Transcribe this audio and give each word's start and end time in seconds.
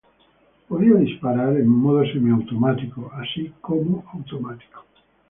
Podía 0.67 0.95
disparar 0.95 1.57
en 1.57 1.67
modo 1.67 2.03
semiautomático, 2.11 3.11
así 3.21 3.53
como 3.61 4.03
automático. 4.15 4.83